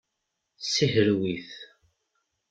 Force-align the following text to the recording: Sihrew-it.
Sihrew-it. 0.73 1.51